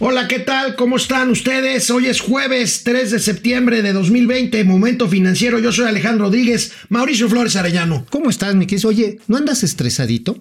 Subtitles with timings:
[0.00, 0.76] Hola, ¿qué tal?
[0.76, 1.90] ¿Cómo están ustedes?
[1.90, 5.58] Hoy es jueves 3 de septiembre de 2020, Momento Financiero.
[5.58, 8.06] Yo soy Alejandro Rodríguez, Mauricio Flores Arellano.
[8.08, 10.40] ¿Cómo estás, mi Oye, ¿no andas estresadito?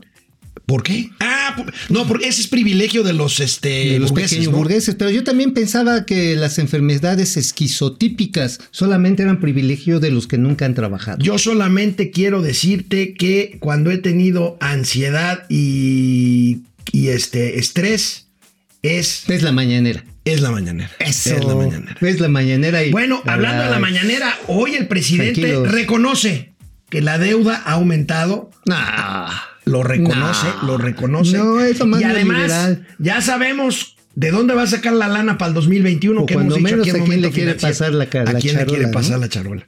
[0.68, 1.10] ¿Por qué?
[1.22, 4.94] Ah, no, porque ese es privilegio de los, este, de los pequeños burgueses.
[4.94, 10.66] Pero yo también pensaba que las enfermedades esquizotípicas solamente eran privilegio de los que nunca
[10.66, 11.18] han trabajado.
[11.18, 16.60] Yo solamente quiero decirte que cuando he tenido ansiedad y,
[16.92, 18.27] y este estrés,
[18.82, 19.30] es.
[19.30, 20.04] Es la mañanera.
[20.26, 20.90] Es la mañanera.
[21.00, 21.36] Eso.
[21.36, 21.98] Es la mañanera.
[22.02, 22.84] Es la mañanera.
[22.84, 26.54] Y bueno, hablando de la mañanera, hoy el presidente reconoce
[26.90, 28.52] que la deuda ha aumentado.
[29.66, 31.38] lo reconoce, lo reconoce.
[31.38, 35.50] No, eso más y además, ya sabemos de dónde va a sacar la lana para
[35.50, 38.32] el 2021 que cuando hemos menos dicho aquí a quién le quiere pasar la, la
[38.32, 39.68] ¿A quién le quiere pasar la charola?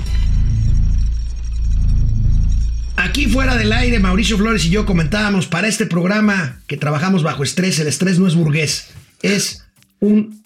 [3.03, 7.43] Aquí fuera del aire, Mauricio Flores y yo comentábamos para este programa que trabajamos bajo
[7.43, 7.79] estrés.
[7.79, 8.87] El estrés no es burgués,
[9.21, 9.63] es
[9.99, 10.41] un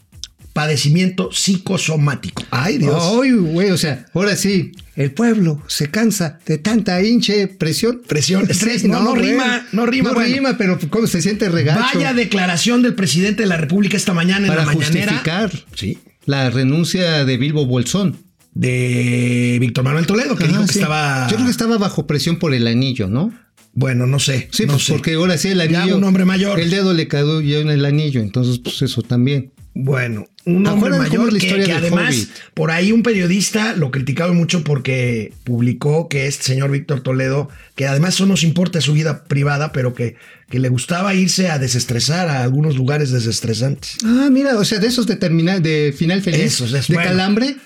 [0.54, 2.44] padecimiento psicosomático.
[2.52, 3.04] Ay, Dios.
[3.22, 8.02] Ay, güey, o sea, ahora sí, el pueblo se cansa de tanta hinche presión.
[8.08, 10.12] Presión, estrés, no, no, rima, no rima.
[10.14, 11.82] No rima, pero ¿cómo se siente regacho?
[11.98, 15.12] Vaya declaración del presidente de la República esta mañana Para en la mañanera.
[15.12, 15.98] justificar Sí.
[16.26, 18.18] la renuncia de Bilbo Bolsón.
[18.56, 20.80] De Víctor Manuel Toledo, que Ah, dijo que sí.
[20.80, 21.28] estaba.
[21.30, 23.34] Yo creo que estaba bajo presión por el anillo, ¿no?
[23.74, 24.48] Bueno, no sé.
[24.52, 24.94] Sí, no pues sé.
[24.94, 25.98] porque ahora sí el Ya anillo.
[25.98, 26.58] un hombre mayor.
[26.60, 29.52] El dedo le cayó ya en el anillo, entonces pues eso también.
[29.78, 32.30] Bueno, un hombre mayor la historia que además Hobbit.
[32.54, 37.86] por ahí un periodista lo criticaron mucho porque publicó que este señor Víctor Toledo, que
[37.86, 40.16] además eso nos importa su vida privada, pero que,
[40.50, 43.98] que le gustaba irse a desestresar a algunos lugares desestresantes.
[44.06, 46.40] Ah, mira, o sea, de esos de terminal, de final feliz.
[46.54, 47.10] Esos, es de bueno.
[47.10, 47.58] calambre.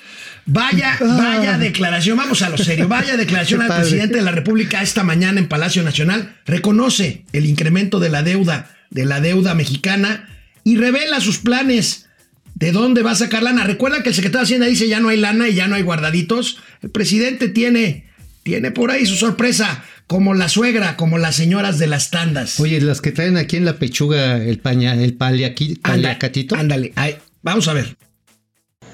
[0.45, 1.17] Vaya, Ah.
[1.17, 5.39] vaya declaración, vamos a lo serio, vaya declaración al presidente de la República esta mañana
[5.39, 10.27] en Palacio Nacional, reconoce el incremento de la deuda, de la deuda mexicana
[10.63, 12.07] y revela sus planes
[12.55, 13.63] de dónde va a sacar lana.
[13.63, 15.81] Recuerda que el secretario de Hacienda dice ya no hay lana y ya no hay
[15.83, 16.57] guardaditos.
[16.81, 18.05] El presidente tiene,
[18.43, 22.59] tiene por ahí su sorpresa, como la suegra, como las señoras de las tandas.
[22.59, 26.55] Oye, las que traen aquí en la pechuga el paña, el Anda- paliacatito.
[26.55, 27.95] Ándale, ahí, vamos a ver.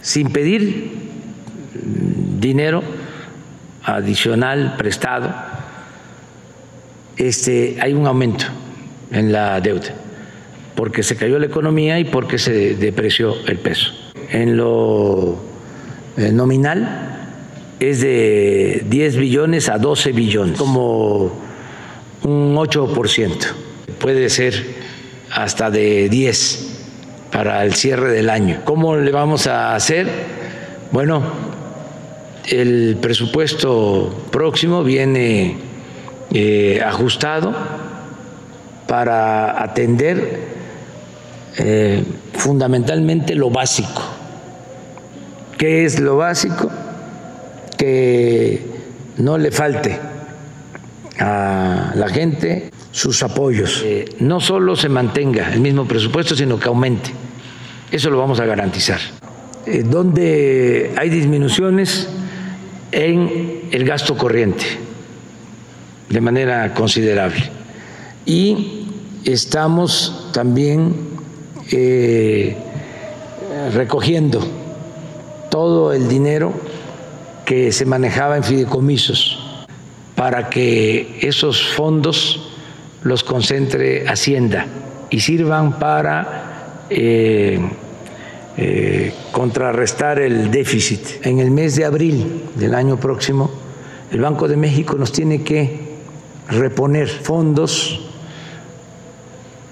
[0.01, 0.91] sin pedir
[2.39, 2.83] dinero
[3.83, 5.29] adicional prestado,
[7.17, 8.45] este, hay un aumento
[9.11, 9.93] en la deuda,
[10.75, 13.91] porque se cayó la economía y porque se depreció el peso.
[14.29, 15.37] En lo
[16.17, 17.15] eh, nominal
[17.79, 21.31] es de 10 billones a 12 billones, como
[22.23, 23.33] un 8%,
[23.99, 24.65] puede ser
[25.31, 26.75] hasta de 10
[27.31, 28.61] para el cierre del año.
[28.63, 30.07] ¿Cómo le vamos a hacer?
[30.91, 31.21] Bueno,
[32.47, 35.57] el presupuesto próximo viene
[36.31, 37.53] eh, ajustado
[38.87, 40.39] para atender
[41.57, 42.03] eh,
[42.33, 44.01] fundamentalmente lo básico.
[45.57, 46.69] ¿Qué es lo básico?
[47.77, 48.61] Que
[49.17, 49.99] no le falte
[51.19, 53.81] a la gente sus apoyos.
[53.85, 57.11] Eh, no solo se mantenga el mismo presupuesto, sino que aumente.
[57.91, 58.99] Eso lo vamos a garantizar.
[59.65, 62.09] Eh, donde hay disminuciones
[62.95, 64.63] en el gasto corriente
[66.09, 67.43] de manera considerable.
[68.25, 68.87] Y
[69.25, 70.95] estamos también
[71.71, 72.55] eh,
[73.73, 74.39] recogiendo
[75.51, 76.53] todo el dinero
[77.43, 79.65] que se manejaba en fideicomisos
[80.15, 82.49] para que esos fondos
[83.03, 84.67] los concentre Hacienda
[85.09, 87.59] y sirvan para eh,
[88.57, 91.25] eh, contrarrestar el déficit.
[91.25, 93.51] En el mes de abril del año próximo,
[94.11, 95.95] el Banco de México nos tiene que
[96.47, 98.01] reponer fondos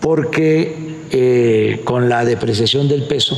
[0.01, 3.37] porque eh, con la depreciación del peso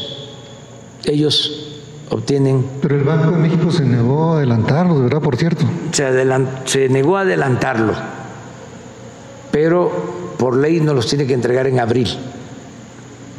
[1.03, 5.65] ellos obtienen Pero el Banco de México se negó a adelantarlo, de verdad, por cierto.
[5.91, 7.93] se negó a adelantarlo,
[9.51, 9.91] pero
[10.37, 12.07] por ley nos los tiene que entregar en abril.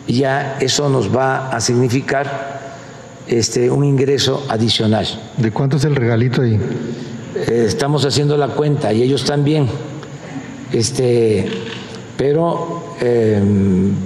[0.06, 2.60] Y ya eso nos va a significar
[3.26, 5.06] este, un ingreso adicional.
[5.36, 6.58] ¿De cuánto es el regalito ahí?
[7.34, 9.66] Eh, estamos haciendo la cuenta y ellos también,
[10.72, 11.48] este,
[12.16, 13.42] pero eh,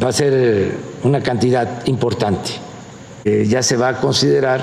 [0.03, 0.73] va a ser
[1.05, 2.51] una cantidad importante.
[3.25, 4.61] Eh, ya se va a considerar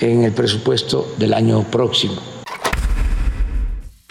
[0.00, 2.31] en el presupuesto del año próximo.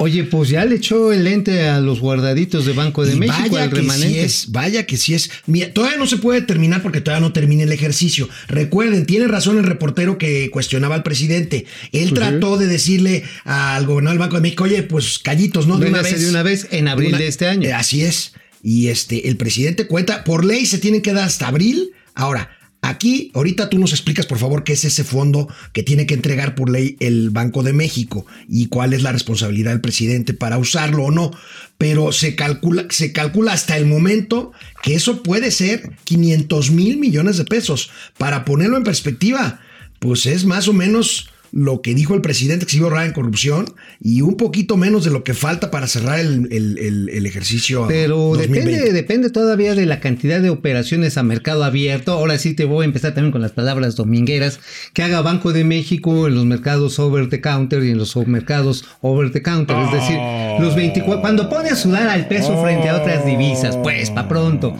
[0.01, 3.49] Oye, pues ya le echó el lente a los guardaditos de Banco de Y México
[3.51, 4.09] vaya al que remanente.
[4.09, 5.29] sí es, vaya que sí es.
[5.45, 8.27] Mira, todavía no se puede terminar porque todavía no termina el ejercicio.
[8.47, 11.65] Recuerden, tiene razón el reportero que cuestionaba al presidente.
[11.91, 15.77] Él Pues trató de decirle al gobernador del Banco de México, oye, pues callitos, ¿no?
[15.77, 16.19] De una vez.
[16.19, 17.69] de una vez en abril de este año.
[17.75, 18.33] Así es.
[18.63, 21.91] Y este, el presidente cuenta, por ley se tiene que dar hasta abril.
[22.15, 22.49] Ahora,
[22.81, 26.55] aquí, ahorita tú nos explicas, por favor, qué es ese fondo que tiene que entregar
[26.55, 31.05] por ley el Banco de México y cuál es la responsabilidad del presidente para usarlo
[31.05, 31.31] o no.
[31.77, 34.51] Pero se calcula, se calcula hasta el momento
[34.83, 37.91] que eso puede ser 500 mil millones de pesos.
[38.17, 39.61] Para ponerlo en perspectiva,
[39.99, 43.05] pues es más o menos lo que dijo el presidente que se iba a ahorrar
[43.07, 43.65] en corrupción
[43.99, 47.85] y un poquito menos de lo que falta para cerrar el, el- el- el ejercicio.
[47.87, 48.59] Pero 2020.
[48.69, 52.13] depende, depende todavía de la cantidad de operaciones a mercado abierto.
[52.13, 54.59] Ahora sí te voy a empezar también con las palabras domingueras.
[54.93, 58.85] Que haga Banco de México en los mercados over the counter y en los mercados
[59.01, 59.75] over the counter.
[59.77, 60.17] Es decir,
[60.59, 61.21] los 24.
[61.21, 64.77] Cuando pone a sudar al peso frente a otras divisas, pues, pa' pronto.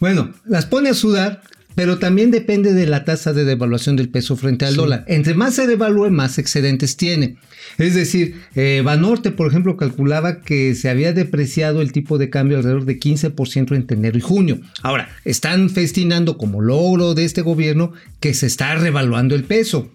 [0.00, 1.42] Bueno, las pone a sudar.
[1.74, 5.04] Pero también depende de la tasa de devaluación del peso frente al dólar.
[5.08, 7.36] Entre más se devalúe, más excedentes tiene.
[7.78, 12.58] Es decir, eh, Banorte, por ejemplo, calculaba que se había depreciado el tipo de cambio
[12.58, 14.60] alrededor de 15% entre enero y junio.
[14.82, 19.90] Ahora, están festinando como logro de este gobierno que se está revaluando el peso.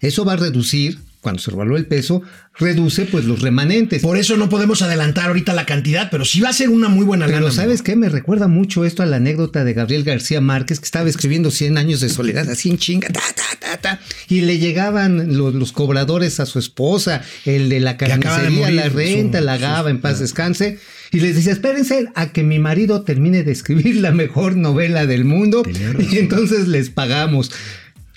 [0.00, 2.22] Eso va a reducir, cuando se revalúa el peso,
[2.58, 4.02] reduce pues los remanentes.
[4.02, 7.04] Por eso no podemos adelantar ahorita la cantidad, pero sí va a ser una muy
[7.04, 7.50] buena Pero lana.
[7.52, 7.94] ¿sabes qué?
[7.96, 11.76] Me recuerda mucho esto a la anécdota de Gabriel García Márquez, que estaba escribiendo 100
[11.78, 15.72] años de soledad, así en chinga, ta, ta, ta, ta, y le llegaban los, los
[15.72, 19.90] cobradores a su esposa, el de la de carnicería, morir la renta, su- la gaba,
[19.90, 20.78] en paz descanse,
[21.12, 25.24] y les decía, espérense a que mi marido termine de escribir la mejor novela del
[25.24, 25.62] mundo,
[26.10, 27.50] y entonces les pagamos.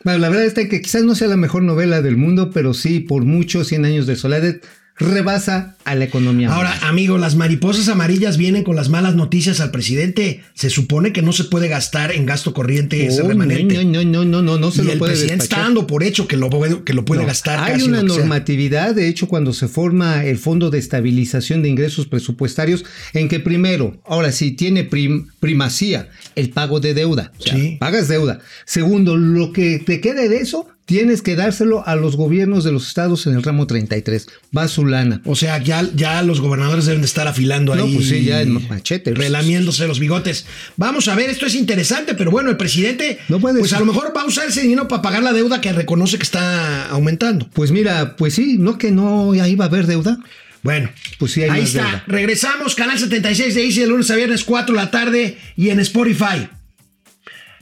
[0.04, 3.00] Bueno, la verdad está que quizás no sea la mejor novela del mundo, pero sí,
[3.00, 4.56] por mucho, 100 años de soledad
[4.98, 6.54] rebasa a la economía.
[6.54, 10.42] Ahora, amigo, las mariposas amarillas vienen con las malas noticias al presidente.
[10.54, 13.84] Se supone que no se puede gastar en gasto corriente ese remanente.
[13.84, 16.28] No, no, no, no, no, no se lo el puede presidente está dando por hecho
[16.28, 20.24] que lo, puede- que lo puede gastar Hay una normatividad, de hecho, cuando se forma
[20.26, 26.10] el Fondo de Estabilización de Ingresos Presupuestarios, en que primero, ahora sí, tiene prim- primacía
[26.36, 27.32] el pago de deuda.
[27.40, 27.78] Sí.
[27.80, 28.40] Pagas deuda.
[28.66, 32.88] Segundo, lo que te quede de eso, tienes que dárselo a los gobiernos de los
[32.88, 34.28] estados en el ramo 33.
[34.56, 35.22] Va su lana.
[35.26, 37.96] O sea, ya, ya los gobernadores deben de estar afilando No, ahí.
[37.96, 39.14] pues sí, ya el machete.
[39.14, 40.46] Relamiéndose los bigotes.
[40.78, 43.78] Vamos a ver, esto es interesante, pero bueno, el presidente, No puede pues ser.
[43.78, 46.24] a lo mejor va a usar ese dinero para pagar la deuda que reconoce que
[46.24, 47.48] está aumentando.
[47.54, 50.18] Pues mira, pues sí, no que no ahí va a haber deuda.
[50.64, 50.90] Bueno,
[51.20, 51.84] Pues sí, hay ahí más está.
[51.84, 52.04] deuda.
[52.08, 55.80] Regresamos, canal 76 de Easy de lunes a viernes, 4 de la tarde y en
[55.82, 56.48] Spotify.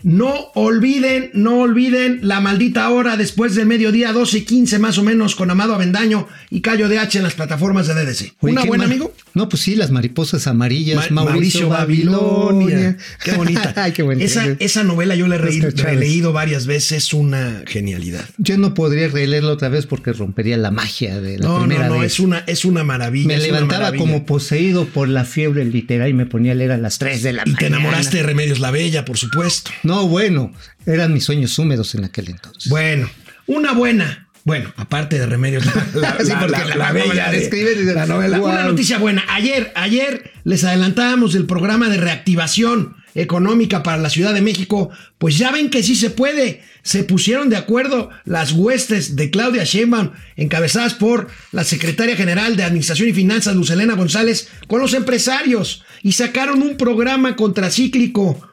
[0.04, 5.04] No olviden, no olviden la maldita hora después del mediodía, 12 y 15 más o
[5.04, 8.34] menos, con Amado Avendaño y Cayo de H en las plataformas de DDC.
[8.40, 9.14] Oye, ¿Una buena, amigo?
[9.34, 12.98] No, pues sí, las mariposas amarillas, Ma- Mauricio, Babilonia.
[13.24, 13.74] Qué bonita.
[13.84, 14.26] Ay, qué bonita.
[14.26, 18.26] esa, esa novela yo la he reído- releído varias veces, es una genialidad.
[18.38, 21.96] Yo no podría releerla otra vez porque rompería la magia de la No, primera no,
[21.96, 22.14] no, vez.
[22.14, 23.28] es una, es una maravilla.
[23.28, 24.04] me levantaba maravilla.
[24.04, 27.34] como poseído por la fiebre literaria y me ponía a leer a las 3 de
[27.34, 27.60] la Y mañana.
[27.60, 29.72] te enamoraste de Remedios la Bella, por supuesto.
[29.84, 30.52] No, bueno,
[30.86, 32.70] eran mis sueños húmedos en aquel entonces.
[32.70, 33.10] Bueno,
[33.48, 34.28] una buena.
[34.44, 37.32] Bueno, aparte de Remedios, la, la- Sí, la- porque la- la- la como bella la
[37.32, 38.40] de- la novela.
[38.40, 38.50] "Wow".
[38.50, 39.24] Una noticia buena.
[39.30, 44.90] Ayer, ayer les adelantábamos del programa de reactivación económica para la Ciudad de México.
[45.20, 46.64] Pues ya ven que sí se puede.
[46.82, 52.64] Se pusieron de acuerdo las huestes de Claudia Sheinbaum, encabezadas por la secretaria general de
[52.64, 58.48] Administración y Finanzas, Lucelena González, con los empresarios y sacaron un programa contracíclico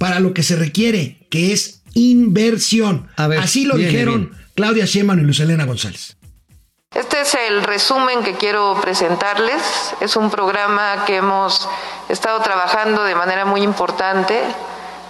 [0.00, 3.10] para lo que se requiere, que es inversión.
[3.18, 4.46] A ver, Así lo dijeron bien.
[4.54, 6.16] Claudia Sheinbaum y Lucelena González.
[6.94, 9.60] Este es el resumen que quiero presentarles.
[10.00, 11.68] Es un programa que hemos
[12.08, 14.40] estado trabajando de manera muy importante,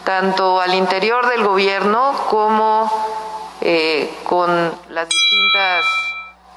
[0.05, 2.91] tanto al interior del gobierno como
[3.61, 4.51] eh, con
[4.91, 5.85] las distintas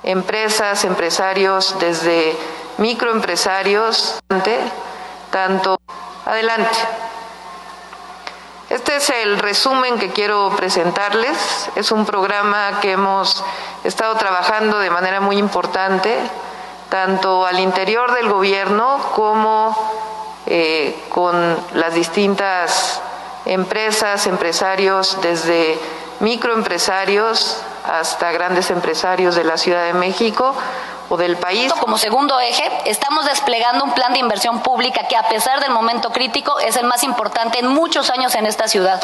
[0.01, 2.35] empresas, empresarios, desde
[2.79, 4.19] microempresarios,
[5.29, 5.79] tanto
[6.25, 6.79] adelante.
[8.73, 11.69] Este es el resumen que quiero presentarles.
[11.75, 13.43] Es un programa que hemos
[13.83, 16.17] estado trabajando de manera muy importante,
[16.89, 19.77] tanto al interior del gobierno como
[20.47, 22.99] eh, con las distintas
[23.45, 25.77] empresas, empresarios, desde
[26.19, 30.55] microempresarios hasta grandes empresarios de la Ciudad de México
[31.17, 31.73] del país.
[31.73, 36.11] Como segundo eje, estamos desplegando un plan de inversión pública que a pesar del momento
[36.11, 39.01] crítico es el más importante en muchos años en esta ciudad.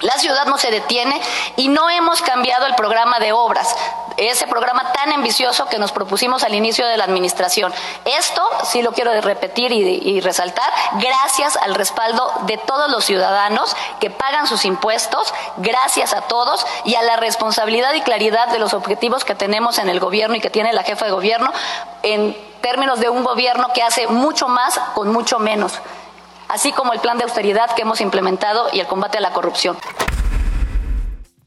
[0.00, 1.20] La ciudad no se detiene
[1.56, 3.74] y no hemos cambiado el programa de obras.
[4.16, 7.72] ese programa tan ambicioso que nos propusimos al inicio de la administración.
[8.04, 14.10] Esto sí lo quiero repetir y, resaltar, gracias al respaldo de todos los ciudadanos que
[14.10, 19.24] pagan sus impuestos, gracias a todos y a la responsabilidad y claridad de los objetivos
[19.24, 21.52] que tenemos en el gobierno y que tiene la jefa de gobierno
[22.02, 25.74] en términos de un gobierno que hace mucho más con mucho menos,
[26.48, 29.76] así como el plan de austeridad que hemos implementado y el combate a la corrupción.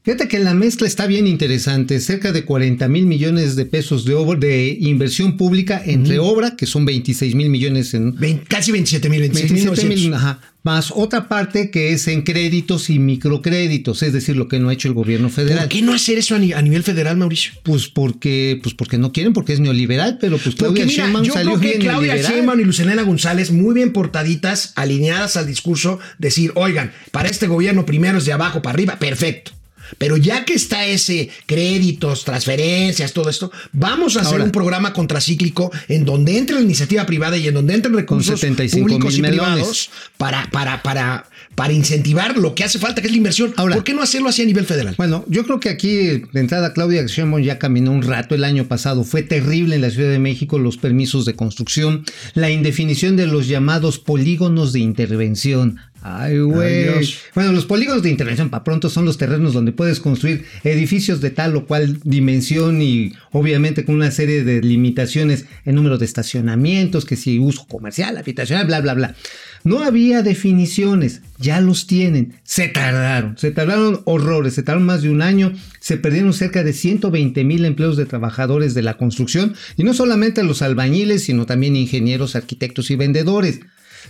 [0.04, 4.14] Fíjate que la mezcla está bien interesante, cerca de 40 mil millones de pesos de,
[4.14, 8.16] obra, de inversión pública entre obra, que son 26 mil millones en...
[8.48, 12.90] Casi 27 mil, 27 mil 27 mil, ajá, más otra parte que es en créditos
[12.90, 15.60] y microcréditos, es decir, lo que no ha hecho el gobierno federal.
[15.60, 17.52] ¿Por qué no hacer eso a, ni- a nivel federal, Mauricio?
[17.62, 21.32] Pues porque, pues porque no quieren, porque es neoliberal, pero pues Claudia mira, Sheinbaum yo
[21.32, 22.32] salió creo que bien Claudia neoliberal.
[22.32, 27.86] Sheinbaum y Lucelena González muy bien portaditas, alineadas al discurso, decir, oigan, para este gobierno
[27.86, 29.52] primero es de abajo para arriba, perfecto.
[29.98, 35.70] Pero ya que está ese créditos, transferencias, todo esto, vamos a hacer un programa contracíclico
[35.88, 39.90] en donde entre la iniciativa privada y en donde entren recursos 75 públicos y privados
[40.16, 43.52] para, para, para, para incentivar lo que hace falta, que es la inversión.
[43.56, 43.74] Ahora.
[43.74, 44.94] ¿Por qué no hacerlo así a nivel federal?
[44.96, 48.66] Bueno, yo creo que aquí de entrada Claudia Sheinbaum ya caminó un rato el año
[48.66, 49.04] pasado.
[49.04, 53.48] Fue terrible en la Ciudad de México los permisos de construcción, la indefinición de los
[53.48, 55.78] llamados polígonos de intervención.
[56.04, 56.88] Ay, güey.
[57.32, 61.30] Bueno, los polígonos de intervención para pronto son los terrenos donde puedes construir edificios de
[61.30, 67.04] tal o cual dimensión y obviamente con una serie de limitaciones en número de estacionamientos,
[67.04, 69.14] que si uso comercial, habitacional, bla, bla, bla.
[69.62, 72.34] No había definiciones, ya los tienen.
[72.42, 76.72] Se tardaron, se tardaron horrores, se tardaron más de un año, se perdieron cerca de
[76.72, 81.76] 120 mil empleos de trabajadores de la construcción y no solamente los albañiles, sino también
[81.76, 83.60] ingenieros, arquitectos y vendedores.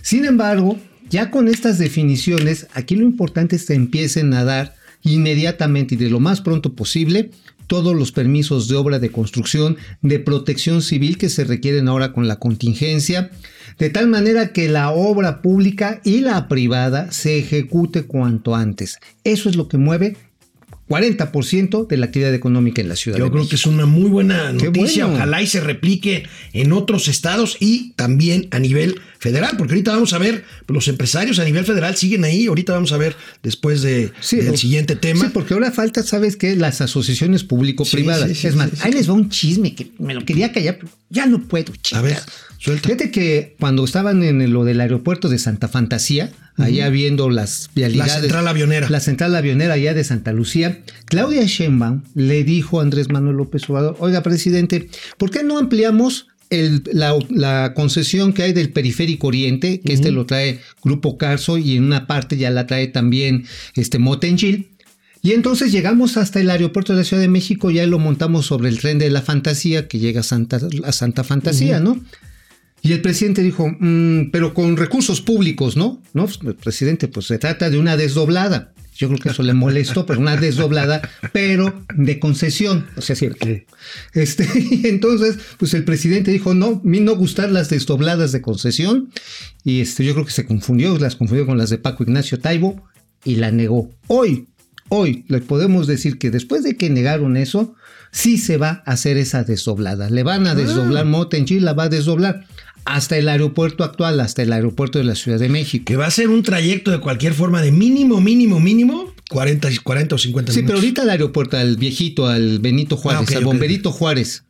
[0.01, 0.79] Sin embargo,
[1.09, 6.09] ya con estas definiciones, aquí lo importante es que empiecen a dar inmediatamente y de
[6.09, 7.31] lo más pronto posible
[7.67, 12.27] todos los permisos de obra de construcción, de protección civil que se requieren ahora con
[12.27, 13.31] la contingencia,
[13.79, 18.99] de tal manera que la obra pública y la privada se ejecute cuanto antes.
[19.23, 20.17] Eso es lo que mueve
[20.93, 23.17] 40% de la actividad económica en la ciudad.
[23.17, 23.49] Yo de creo México.
[23.51, 25.05] que es una muy buena noticia.
[25.05, 25.17] bueno.
[25.17, 30.13] Ojalá y se replique en otros estados y también a nivel federal, porque ahorita vamos
[30.13, 32.47] a ver, los empresarios a nivel federal siguen ahí.
[32.47, 35.25] Ahorita vamos a ver después de, del o- siguiente tema.
[35.25, 36.55] Sí, porque ahora falta, ¿sabes qué?
[36.55, 38.29] Las asociaciones público-privadas.
[38.29, 38.81] Sí, sí, sí, es más, sí, sí.
[38.85, 42.01] ahí les va un chisme que me lo quería callar, pero ya no puedo, A
[42.01, 42.17] ver.
[42.63, 42.87] Suelta.
[42.89, 48.13] Fíjate que cuando estaban en lo del aeropuerto de Santa Fantasía, allá viendo las vialidades.
[48.13, 48.89] La central avionera.
[48.89, 53.69] La central avionera allá de Santa Lucía, Claudia Sheinbaum le dijo a Andrés Manuel López
[53.69, 59.27] Obrador, oiga, presidente, ¿por qué no ampliamos el- la, la concesión que hay del periférico
[59.27, 63.45] oriente, que este lo trae Grupo Carso y en una parte ya la trae también
[63.75, 64.69] este Motengil?
[65.23, 68.69] Y entonces llegamos hasta el aeropuerto de la Ciudad de México, ya lo montamos sobre
[68.69, 71.99] el tren de la fantasía que llega a Santa, a Santa Fantasía, ¿no?
[72.83, 76.01] Y el presidente dijo, "Mm, pero con recursos públicos, ¿no?
[76.13, 78.73] No, pues, el presidente, pues se trata de una desdoblada.
[78.95, 82.85] Yo creo que eso le molestó, pero una desdoblada, pero de concesión.
[82.95, 83.65] O sea, sí, que-
[84.13, 84.45] este,
[84.83, 89.09] y entonces, pues el presidente dijo, no, a mí no gustar las desdobladas de concesión.
[89.63, 92.83] Y este, yo creo que se confundió, las confundió con las de Paco Ignacio Taibo
[93.25, 93.89] y la negó.
[94.07, 94.47] Hoy,
[94.89, 97.73] hoy le podemos decir que después de que negaron eso,
[98.11, 100.09] sí se va a hacer esa desdoblada.
[100.11, 102.45] Le van a desdoblar Motengil, la va a desdoblar
[102.85, 105.85] hasta el aeropuerto actual, hasta el aeropuerto de la Ciudad de México.
[105.85, 109.77] Que va a ser un trayecto de cualquier forma de mínimo, mínimo, mínimo, 40, y-
[109.77, 110.83] 40 o 50 Sí, pero minutos.
[110.83, 113.45] ahorita el aeropuerto, al viejito, al Benito Juárez, Ah, ok, al.
[113.45, 114.43] Bomberito Juárez.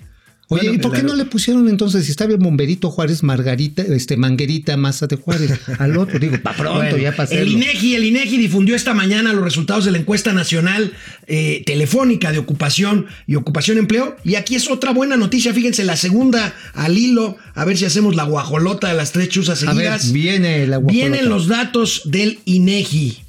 [0.50, 3.82] Oye, Bueno, ¿y por qué no le pusieron entonces, si estaba el Bomberito Juárez, Margarita,
[3.82, 6.20] este, Manguerita Maza de Juárez, al otro?
[6.20, 7.48] Digo, para pronto, Bueno, ya para el.
[7.54, 10.94] INEGI, el INEGI difundió esta mañana los resultados de la encuesta nacional
[11.28, 14.16] eh, telefónica de ocupación y ocupación empleo.
[14.24, 18.16] Y aquí es otra buena noticia, fíjense, la segunda al hilo, a ver si hacemos
[18.16, 20.12] la guajolota de las tres chuzas A ver, seguidas.
[20.12, 20.94] viene la guajolota.
[21.10, 23.20] Vienen los datos del INEGI.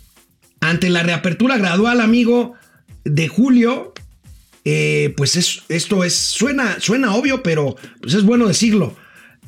[0.60, 2.54] Ante la reapertura gradual, amigo,
[3.04, 3.93] de julio,
[4.64, 8.96] eh, pues es, esto es, suena, suena obvio, pero pues es bueno decirlo.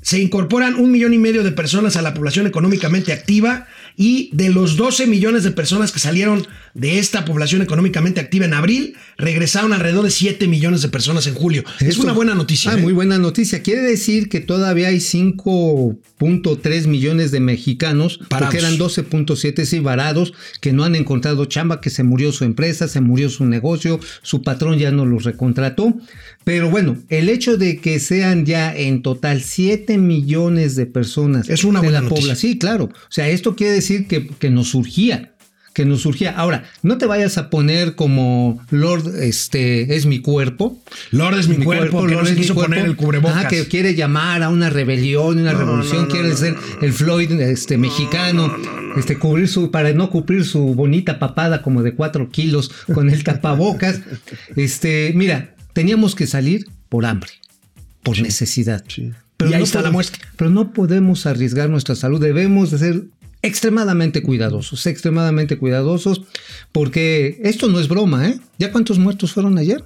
[0.02, 3.66] Se incorporan un millón y medio de personas a la población económicamente activa
[3.97, 8.53] y de los 12 millones de personas que salieron de esta población económicamente activa en
[8.53, 11.65] abril, regresaron alrededor de 7 millones de personas en julio.
[11.81, 12.73] es una buena noticia.
[12.73, 12.83] Ah, ¿eh?
[12.83, 13.62] muy buena noticia.
[13.62, 18.55] Quiere decir que todavía hay 5.3 millones de mexicanos, Parados.
[18.55, 22.88] porque eran 12.7 sí varados, que no han encontrado chamba, que se murió su empresa,
[22.88, 25.95] se murió su negocio, su patrón ya no los recontrató.
[26.47, 31.65] Pero bueno, el hecho de que sean ya en total 7 millones de personas Es
[31.65, 32.85] una de buena la población, sí, claro.
[32.85, 35.33] O sea, esto quiere decir que, que nos surgía
[35.75, 36.31] que nos surgía.
[36.31, 40.81] Ahora, no te vayas a poner como Lord, este, es mi cuerpo.
[41.11, 42.71] Lord es mi, cuerpo, que no Lord se es mi quiso cuerpo.
[42.71, 43.37] poner el cubrebocas.
[43.37, 47.31] Ajá, que quiere llamar a una rebelión, una No, revolución, no, quiere ser el Floyd
[47.33, 48.57] este, mexicano,
[48.97, 53.23] este, cubrir su, para no cubrir su bonita papada como de cuatro kilos con el
[53.25, 54.00] tapabocas.
[54.55, 57.30] Este, mira, teníamos que salir por hambre,
[58.02, 58.83] por necesidad.
[58.97, 59.02] Y
[59.52, 60.28] ahí está la podemos- muestra.
[60.37, 63.04] Pero no podemos arriesgar nuestra salud, debemos de ser
[63.42, 66.23] extremadamente cuidadosos, extremadamente cuidadosos,
[66.73, 68.40] porque esto no es broma, ¿eh?
[68.59, 69.85] ¿Ya cuántos muertos fueron ayer?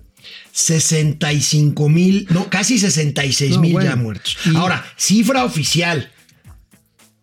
[0.53, 3.91] 65 mil, no, casi 66 mil No, bueno.
[3.91, 4.37] ya muertos.
[4.55, 6.11] Ahora, cifra oficial,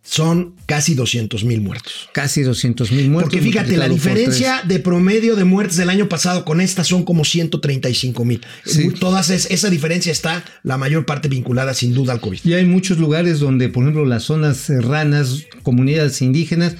[0.09, 2.07] son casi 200 mil muertos.
[2.13, 3.33] Casi 200 mil muertos.
[3.33, 7.25] Porque fíjate, la diferencia de promedio de muertes del año pasado con esta son como
[7.25, 8.39] 135 mil.
[8.65, 8.89] Sí.
[8.99, 12.39] Todas es- esa diferencia está la mayor parte vinculada sin duda al COVID.
[12.45, 16.75] Y hay muchos lugares donde, por ejemplo, las zonas serranas, comunidades indígenas,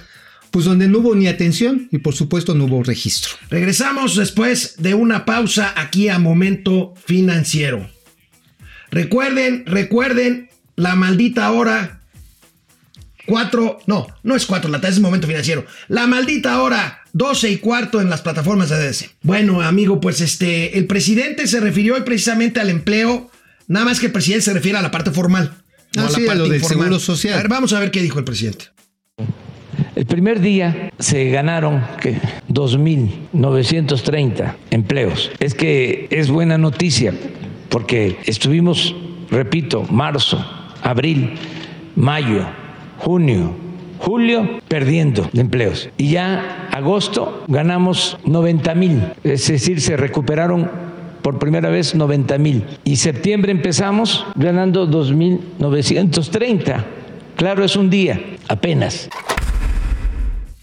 [0.50, 3.34] pues donde no hubo ni atención y por supuesto no hubo registro.
[3.50, 7.89] Regresamos después de una pausa aquí a Momento Financiero.
[8.89, 11.97] Recuerden, recuerden la maldita hora.
[13.27, 15.65] Cuatro, no, no es cuatro, la es Momento Financiero.
[15.89, 19.10] La maldita hora, 12 y cuarto en las plataformas de ADS.
[19.22, 23.29] Bueno, amigo, pues este, el presidente se refirió hoy precisamente al empleo,
[23.67, 25.51] nada más que el presidente se refiere a la parte formal.
[25.96, 27.34] no Ah, la sí, a parte lo del seguro social.
[27.34, 28.65] A ver, vamos a ver qué dijo el presidente.
[29.96, 32.19] El primer día se ganaron ¿qué?
[32.50, 35.31] 2.930 empleos.
[35.39, 37.13] Es que es buena noticia
[37.69, 38.96] porque estuvimos,
[39.29, 40.43] repito, marzo,
[40.81, 41.34] abril,
[41.96, 42.48] mayo,
[42.98, 43.56] junio,
[44.00, 45.89] julio perdiendo empleos.
[45.98, 50.70] Y ya agosto ganamos 90 mil, es decir, se recuperaron
[51.22, 52.63] por primera vez 90 mil.
[52.84, 56.86] Y septiembre empezamos ganando 2.930.
[57.36, 59.10] Claro, es un día, apenas.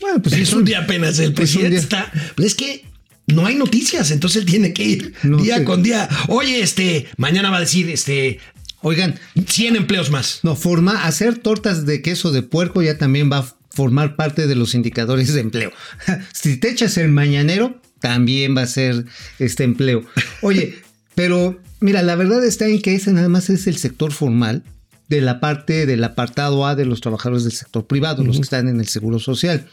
[0.01, 2.11] Bueno, pues es un día apenas, el presidente está.
[2.35, 2.85] Pues es que
[3.27, 5.65] no hay noticias, entonces él tiene que ir No día sé.
[5.65, 6.09] con día.
[6.29, 8.39] Oye, este, mañana va a decir, este,
[8.87, 10.41] Oigan, 100 empleos más.
[10.43, 14.55] no, forma, hacer tortas de queso de puerco ya también va a formar parte de
[14.55, 15.73] los indicadores de empleo.
[16.35, 19.07] si te echas el mañanero, también va a ser
[19.39, 20.05] este empleo.
[20.43, 20.75] Oye,
[21.15, 24.63] pero mira, la verdad está en que ese nada más es el sector formal
[25.09, 28.69] de la parte del apartado A de los trabajadores del sector privado, los que están
[28.69, 29.67] en el seguro social.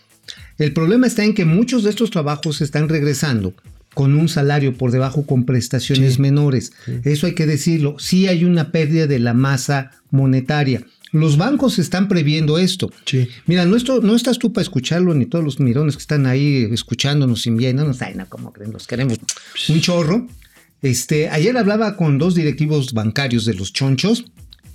[0.58, 3.54] El problema está en que muchos de estos trabajos están regresando
[3.94, 6.72] con un salario por debajo con prestaciones menores.
[7.04, 7.98] Eso hay que decirlo.
[8.00, 10.86] Sí hay una pérdida de la masa monetaria.
[11.12, 12.90] Los bancos están previendo esto.
[13.06, 13.28] Sí.
[13.46, 16.70] Mira, no, esto- no estás tú para escucharlo, ni todos los mirones que están ahí
[16.72, 18.02] escuchándonos y viéndonos.
[18.02, 18.72] Ay, no, ¿cómo creen?
[18.72, 19.18] Los queremos
[19.68, 20.28] un chorro.
[20.82, 24.24] Este, ayer hablaba con dos directivos bancarios de los chonchos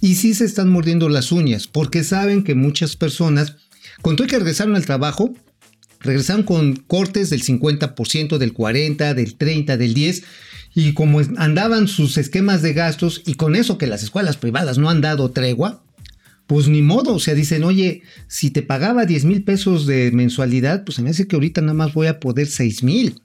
[0.03, 3.57] y sí se están mordiendo las uñas porque saben que muchas personas,
[4.03, 5.35] con todo que regresaron al trabajo,
[6.07, 10.25] regresaron con cortes del 50%, del 40%, del 30%, del 10%,
[10.75, 14.91] y como andaban sus esquemas de gastos, y con eso que las escuelas privadas no
[14.91, 15.83] han dado tregua,
[16.47, 20.85] pues ni modo, o sea, dicen, oye, si te pagaba 10 mil pesos de mensualidad,
[20.85, 23.21] pues se me hace que ahorita nada más voy a poder 6 mil.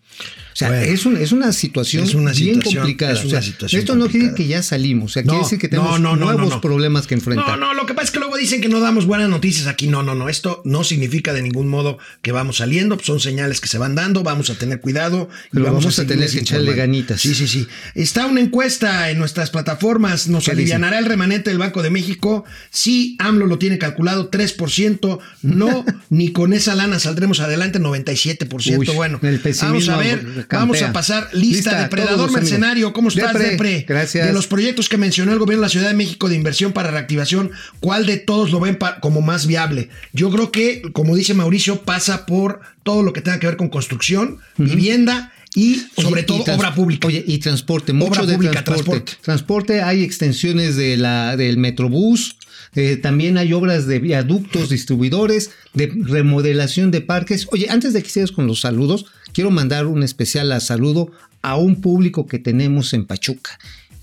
[0.53, 3.13] O sea, Bueno, es, un- es una situación es una bien situación- complicada.
[3.13, 5.29] es O una sea, situación esto no quiere decir que ya salimos, o sea, No,
[5.29, 6.61] quiere decir que tenemos no, no, nuevos no, no.
[6.61, 7.57] problemas que enfrentar.
[7.59, 9.87] No, no, lo que pasa es que luego dicen que no damos buenas noticias aquí.
[9.87, 10.29] No, no, no.
[10.29, 12.97] Esto no significa de ningún modo que vamos saliendo.
[13.01, 14.23] Son señales que se van dando.
[14.23, 15.29] Vamos a tener cuidado.
[15.53, 17.21] y vamos a tener que echarle ganitas.
[17.21, 17.67] Sí, sí, sí.
[17.95, 20.27] Está una encuesta en nuestras plataformas.
[20.27, 22.43] Nos alivianará el remanente del Banco de México.
[22.71, 25.19] Sí, AMLO lo tiene calculado 3%.
[25.41, 28.77] No, ni con esa lana saldremos adelante 97%.
[28.77, 30.40] Uy, bueno, el vamos a ver.
[30.47, 30.59] Campea.
[30.59, 32.31] Vamos a pasar lista, Lista, Depredador.
[32.31, 32.93] Mercenario.
[32.93, 33.85] ¿Cómo estás, Depre, Depre?
[33.87, 34.27] gracias.
[34.27, 36.91] De los proyectos que mencionó el gobierno de la Ciudad de México de inversión para
[36.91, 39.89] reactivación, ¿cuál de todos lo ven como más viable?
[40.13, 43.69] Yo creo que, como dice Mauricio, pasa por todo lo que tenga que ver con
[43.69, 47.07] construcción, vivienda y sobre todo obra pública.
[47.07, 48.91] Oye, y transporte, mucho Obra de pública, transporte.
[48.91, 49.23] transporte.
[49.23, 49.81] transporte.
[49.81, 52.37] hay extensiones de la, del Metrobús,
[52.75, 57.47] eh, también hay obras de viaductos, distribuidores, de remodelación de parques.
[57.51, 61.81] Oye, antes de que sigas con los saludos, quiero mandar un especial saludo a un
[61.81, 63.59] público que tenemos en Pachuca.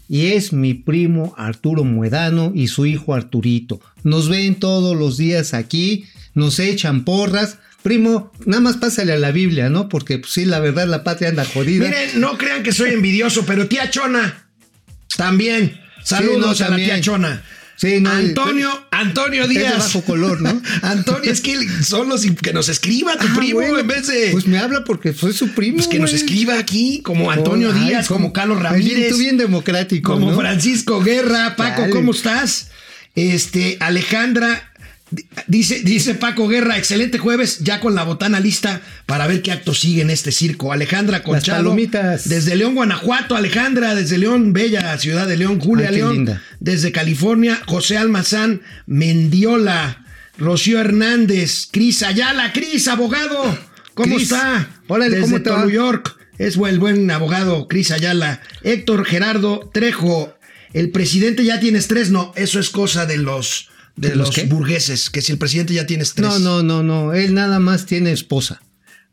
[0.09, 3.81] Y es mi primo Arturo Muedano y su hijo Arturito.
[4.05, 6.05] Nos ven todos los días aquí,
[6.35, 7.59] nos echan porras.
[7.83, 9.89] Primo, nada más pásale a la Biblia, ¿no?
[9.89, 11.87] Porque pues, sí, la verdad, la patria anda jodida.
[11.87, 14.49] Miren, no crean que soy envidioso, pero tía Chona,
[15.17, 15.79] también.
[16.03, 17.01] Saludos no, a la tía.
[17.01, 17.43] Chona.
[17.81, 19.79] Sí, no, Antonio, Antonio es de Díaz.
[19.79, 20.61] bajo color, ¿no?
[20.83, 24.31] Antonio, es que son los que nos escriba tu Ah, primo bueno, en vez de.
[24.33, 25.77] Pues me habla porque soy su primo.
[25.77, 29.13] Pues que nos escriba aquí, como Antonio Díaz, como Carlos Ay, bien, Ramírez.
[29.13, 30.37] Tú bien democrático, como ¿no?
[30.37, 31.55] Francisco Guerra.
[31.55, 31.93] Paco, Dale.
[31.93, 32.69] ¿cómo estás?
[33.15, 34.73] Este, Alejandra
[35.47, 39.73] Dice, dice Paco Guerra, excelente jueves, ya con la botana lista para ver qué acto
[39.73, 40.73] sigue en este circo.
[40.73, 41.75] Alejandra Conchado.
[42.25, 46.13] Desde León, Guanajuato, Alejandra, desde León, bella ciudad de León, Julia Ay, León.
[46.13, 46.43] linda.
[46.61, 50.05] Desde California, José Almazán, Mendiola,
[50.37, 53.59] Rocío Hernández, Cris Ayala, Cris, abogado.
[53.95, 54.69] ¿Cómo está?
[54.87, 55.51] órale, desde ¿cómo te?
[55.51, 56.17] New York.
[56.39, 58.41] Es el buen abogado Cris Ayala.
[58.63, 60.35] Héctor Gerardo Trejo.
[60.73, 62.11] El presidente ya tiene estrés.
[62.11, 65.11] No, eso es cosa de los, de ¿De los los burgueses.
[65.11, 66.29] Que si el presidente ya tiene estrés.
[66.29, 67.13] No, no, no, no.
[67.15, 68.61] Él nada más tiene esposa.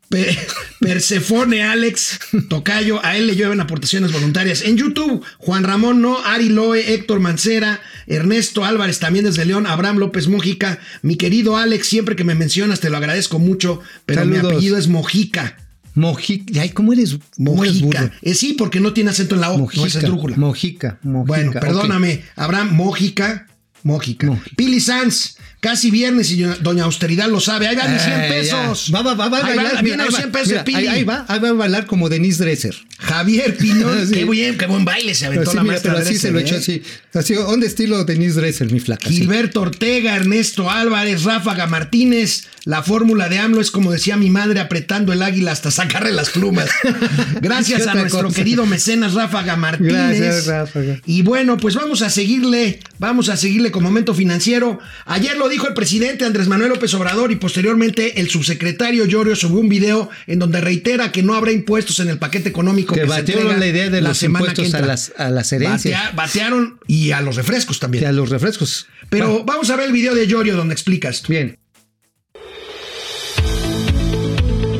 [0.08, 0.38] Pe-
[0.78, 4.62] Persefone Alex Tocayo, a él le llueven aportaciones voluntarias.
[4.62, 9.98] En YouTube, Juan Ramón No, Ari Loe, Héctor Mancera, Ernesto Álvarez también desde León, Abraham
[9.98, 14.36] López Mójica, mi querido Alex, siempre que me mencionas te lo agradezco mucho, pero mi
[14.36, 15.56] apellido es Mojica.
[15.94, 16.60] Mojica.
[16.60, 17.16] Ay, ¿cómo eres?
[17.38, 18.12] Mojica.
[18.22, 19.98] Eh, sí, porque no tiene acento en la O, no es Mojica.
[19.98, 20.36] esdrújula.
[20.36, 20.98] Mojica.
[21.02, 21.26] Mojica.
[21.26, 23.48] Bueno, perdóname, Abraham Mójica.
[23.86, 24.26] Mójica.
[24.26, 24.56] Mójica.
[24.56, 27.66] Pili Sanz, casi viernes y doña Austeridad lo sabe.
[27.66, 28.92] Ahí van mis 100 Eh, pesos.
[28.94, 29.76] Va, va, va, va a Ahí bailar.
[29.76, 30.76] va, mira, ahí los va, 100 pesos mira, Pili.
[30.78, 32.76] ahí, ahí va, ahí va a bailar como Denise Dresser.
[32.98, 34.14] Javier Piñón, Sí.
[34.14, 36.38] qué bien, qué buen baile se aventó Así, la mira, maestra así Dresser, se lo
[36.38, 36.42] ¿eh?
[36.42, 36.82] echó así.
[37.12, 39.08] Así, on de estilo Denise Dresser, mi flaca.
[39.08, 39.16] así.
[39.18, 42.44] Gilberto Ortega, Ernesto Álvarez, Ráfaga Martínez.
[42.64, 46.30] La fórmula de AMLO es como decía mi madre, apretando el águila hasta sacarle las
[46.30, 46.68] plumas.
[47.40, 48.36] Gracias ¿Qué a nuestro cosa?
[48.36, 49.92] querido mecenas Ráfaga Martínez.
[49.92, 51.00] Gracias, Ráfaga.
[51.06, 54.78] Y bueno, pues vamos a seguirle, vamos a seguirle con momento financiero.
[55.04, 59.58] Ayer lo dijo el presidente Andrés Manuel López Obrador y posteriormente el subsecretario Llorio subió
[59.58, 63.06] un video en donde reitera que no habrá impuestos en el paquete económico Que que,
[63.06, 65.98] se batearon entrega la idea de la los impuestos a las, a las herencias.
[65.98, 68.04] Batea- batearon y a los refrescos también.
[68.04, 68.86] Y a los refrescos.
[69.08, 71.28] Pero Va, vamos a ver el video de Llorio donde explica esto.
[71.28, 71.56] bien.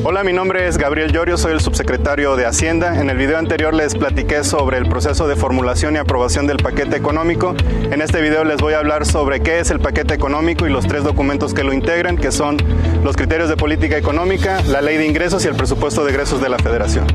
[0.09, 3.01] Hola, mi nombre es Gabriel Llorio, soy el subsecretario de Hacienda.
[3.01, 6.95] En el video anterior les platiqué sobre el proceso de formulación y aprobación del paquete
[6.95, 7.53] económico.
[7.91, 10.87] En este video les voy a hablar sobre qué es el paquete económico y los
[10.87, 12.55] tres documentos que lo integran, que son
[13.03, 16.47] los criterios de política económica, la ley de ingresos y el presupuesto de egresos de
[16.47, 17.05] la Federación.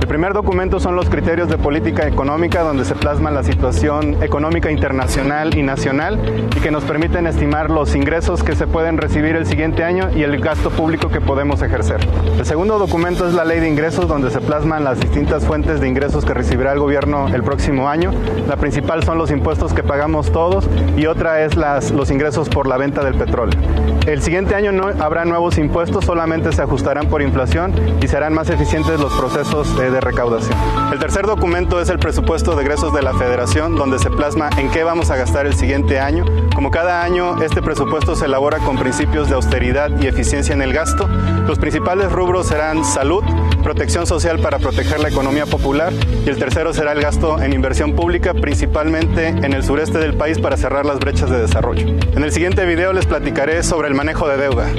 [0.00, 4.72] El primer documento son los criterios de política económica, donde se plasma la situación económica
[4.72, 6.18] internacional y nacional
[6.56, 10.24] y que nos permiten estimar los ingresos que se pueden recibir el siguiente año y
[10.24, 12.00] el gasto público que podemos ejercer.
[12.40, 15.86] El segundo documento es la ley de ingresos, donde se plasman las distintas fuentes de
[15.86, 18.14] ingresos que recibirá el gobierno el próximo año.
[18.48, 22.78] La principal son los impuestos que pagamos todos y otra es los ingresos por la
[22.78, 23.60] venta del petróleo.
[24.06, 28.48] El siguiente año no habrá nuevos impuestos, solamente se ajustarán por inflación y serán más
[28.48, 30.56] eficientes los procesos eh, de recaudación.
[30.90, 34.70] El tercer documento es el presupuesto de egresos de la Federación, donde se plasma en
[34.70, 36.24] qué vamos a gastar el siguiente año.
[36.54, 40.72] Como cada año, este presupuesto se elabora con principios de austeridad y eficiencia en el
[40.72, 41.06] gasto.
[41.46, 43.22] Los principales rubros serán salud,
[43.62, 45.92] protección social para proteger la economía popular
[46.24, 50.38] y el tercero será el gasto en inversión pública, principalmente en el sureste del país
[50.38, 51.86] para cerrar las brechas de desarrollo.
[52.14, 54.70] En el siguiente video les platicaré sobre el manejo de deuda.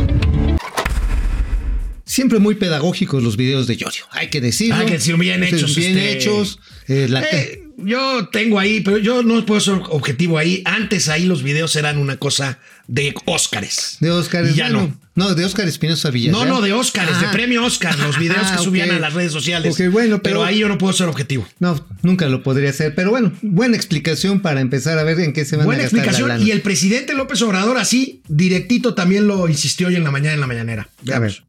[2.05, 4.05] Siempre muy pedagógicos los videos de Yorio.
[4.11, 4.75] Hay que decirlo.
[4.75, 6.59] Hay que decirlo, bien hechos, Bien este- hechos.
[6.87, 10.62] eh, la- Eh, yo tengo ahí, pero yo no puedo ser objetivo ahí.
[10.65, 13.97] Antes ahí los videos eran una cosa de Óscares.
[13.99, 14.95] de Oscar Y ya no.
[15.13, 16.47] No, de Oscar Espinosa Villarreal.
[16.47, 17.31] No, no, de Óscares, de Ah.
[17.31, 19.73] premio Óscar, los videos Ah, que subían a las redes sociales.
[19.79, 21.45] Ok, bueno, pero, pero- ahí yo no puedo ser objetivo.
[21.60, 22.95] No, nunca lo podría hacer.
[22.95, 25.99] Pero bueno, buena explicación para empezar a ver en qué se van Buena a gastar
[25.99, 26.29] explicación.
[26.29, 26.47] la lana.
[26.47, 30.39] Y el presidente López Obrador así, directito, también lo insistió hoy en la mañana en
[30.41, 30.84] la mañanera.
[30.84, 31.21] A Veamos.
[31.21, 31.43] ver.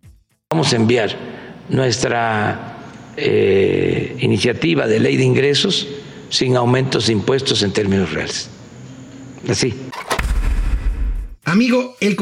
[0.51, 1.17] Vamos a enviar
[1.69, 2.69] nuestra
[3.17, 5.87] eh, iniciativa de ley de ingresos
[6.33, 8.49] sin aumentos de impuestos en términos reales.
[9.49, 9.75] Así.
[11.45, 12.17] Amigo, el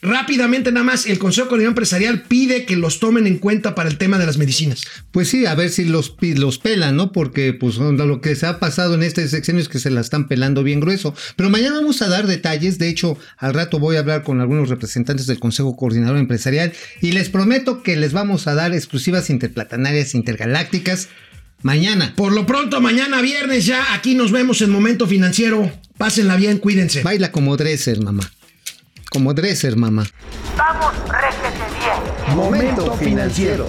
[0.00, 3.88] rápidamente nada más, el Consejo de Coordinación Empresarial pide que los tomen en cuenta para
[3.88, 4.84] el tema de las medicinas.
[5.10, 7.10] Pues sí, a ver si los, los pelan, ¿no?
[7.10, 10.28] Porque pues lo que se ha pasado en este sexenio es que se la están
[10.28, 11.14] pelando bien grueso.
[11.34, 12.78] Pero mañana vamos a dar detalles.
[12.78, 17.10] De hecho, al rato voy a hablar con algunos representantes del Consejo Coordinador Empresarial y
[17.10, 21.08] les prometo que les vamos a dar exclusivas interplatanarias intergalácticas
[21.62, 22.12] mañana.
[22.16, 25.70] Por lo pronto, mañana viernes ya, aquí nos vemos en Momento Financiero.
[25.96, 27.02] Pásenla bien, cuídense.
[27.02, 28.30] Baila como Dresser, mamá.
[29.10, 30.06] Como Dresser, mamá.
[30.56, 32.36] Vamos, réjete bien.
[32.36, 33.68] Momento financiero.